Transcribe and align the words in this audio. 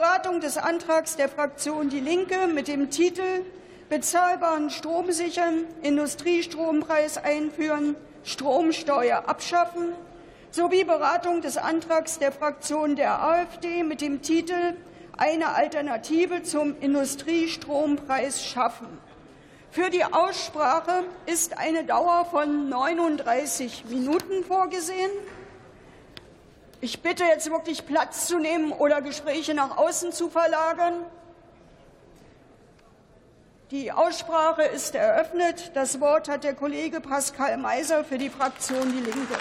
Beratung 0.00 0.40
des 0.40 0.58
Antrags 0.58 1.14
der 1.14 1.28
Fraktion 1.28 1.88
Die 1.88 2.00
Linke 2.00 2.48
mit 2.52 2.66
dem 2.66 2.90
Titel 2.90 3.44
Bezahlbaren 3.88 4.70
Strom 4.70 5.12
sichern, 5.12 5.66
Industriestrompreis 5.82 7.16
einführen, 7.16 7.94
Stromsteuer 8.24 9.28
abschaffen 9.28 9.92
sowie 10.50 10.82
Beratung 10.82 11.42
des 11.42 11.58
Antrags 11.58 12.18
der 12.18 12.32
Fraktion 12.32 12.96
der 12.96 13.22
AfD 13.22 13.84
mit 13.84 14.00
dem 14.00 14.20
Titel 14.20 14.74
Eine 15.16 15.54
Alternative 15.54 16.42
zum 16.42 16.74
Industriestrompreis 16.80 18.44
schaffen. 18.44 18.88
Für 19.70 19.90
die 19.90 20.04
Aussprache 20.04 21.04
ist 21.26 21.56
eine 21.56 21.84
Dauer 21.84 22.24
von 22.24 22.68
39 22.68 23.84
Minuten 23.90 24.42
vorgesehen. 24.42 25.12
Ich 26.84 27.00
bitte 27.00 27.24
jetzt 27.24 27.50
wirklich 27.50 27.86
Platz 27.86 28.26
zu 28.26 28.38
nehmen 28.38 28.70
oder 28.70 29.00
Gespräche 29.00 29.54
nach 29.54 29.78
außen 29.78 30.12
zu 30.12 30.28
verlagern. 30.28 31.06
Die 33.70 33.90
Aussprache 33.90 34.64
ist 34.64 34.94
eröffnet. 34.94 35.70
Das 35.72 35.98
Wort 35.98 36.28
hat 36.28 36.44
der 36.44 36.52
Kollege 36.52 37.00
Pascal 37.00 37.56
Meiser 37.56 38.04
für 38.04 38.18
die 38.18 38.28
Fraktion 38.28 38.92
Die 38.92 39.00
Linke. 39.00 39.34